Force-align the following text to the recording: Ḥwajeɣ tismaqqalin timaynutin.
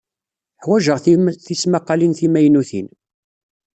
Ḥwajeɣ 0.63 0.97
tismaqqalin 1.45 2.13
timaynutin. 2.19 2.87